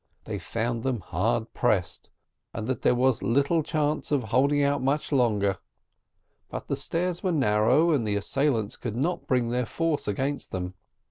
They 0.23 0.39
found 0.39 0.81
them 0.81 1.01
hard 1.01 1.53
pressed, 1.53 2.09
and 2.55 2.65
that 2.65 2.81
there 2.81 2.95
was 2.95 3.21
little 3.21 3.61
chance 3.61 4.11
of 4.11 4.23
holding 4.23 4.63
out 4.63 4.81
much 4.81 5.11
longer; 5.11 5.59
but 6.49 6.65
the 6.67 6.75
stairs 6.75 7.21
were 7.21 7.31
narrow, 7.31 7.91
and 7.91 8.07
the 8.07 8.15
assailants 8.15 8.77
could 8.77 8.95
not 8.95 9.27
bring 9.27 9.49
their 9.49 9.67
force 9.67 10.07
against 10.07 10.49
them. 10.49 10.73